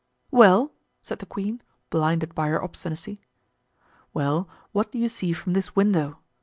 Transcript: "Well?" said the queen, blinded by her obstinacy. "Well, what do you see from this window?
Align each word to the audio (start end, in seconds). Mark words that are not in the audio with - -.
"Well?" 0.31 0.73
said 1.03 1.19
the 1.19 1.27
queen, 1.27 1.61
blinded 1.91 2.33
by 2.33 2.47
her 2.47 2.63
obstinacy. 2.63 3.21
"Well, 4.15 4.49
what 4.71 4.91
do 4.91 4.97
you 4.97 5.07
see 5.07 5.31
from 5.31 5.53
this 5.53 5.75
window? 5.75 6.17